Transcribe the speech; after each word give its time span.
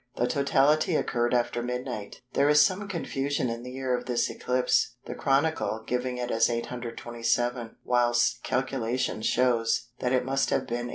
The 0.15 0.25
totality 0.25 0.95
occurred 0.95 1.31
after 1.31 1.61
midnight. 1.61 2.21
There 2.33 2.49
is 2.49 2.59
some 2.65 2.87
confusion 2.87 3.51
in 3.51 3.61
the 3.61 3.69
year 3.69 3.95
of 3.95 4.07
this 4.07 4.31
eclipse, 4.31 4.95
the 5.05 5.13
Chronicle 5.13 5.83
giving 5.85 6.17
it 6.17 6.31
as 6.31 6.49
827, 6.49 7.75
whilst 7.83 8.41
calculation 8.41 9.21
shows 9.21 9.89
that 9.99 10.11
it 10.11 10.25
must 10.25 10.49
have 10.49 10.61
been 10.65 10.87
828. 10.87 10.89